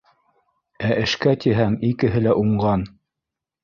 Ә 0.87 0.95
эшкә 1.03 1.35
тиһәң, 1.45 1.79
икеһе 1.93 2.27
лә 2.27 2.37
уңған 2.45 2.93